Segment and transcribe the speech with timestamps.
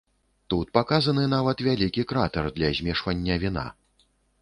[0.53, 3.71] Тут паказаны нават вялікі кратар для змешвання віна.